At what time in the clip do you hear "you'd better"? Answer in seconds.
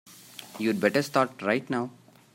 0.57-1.03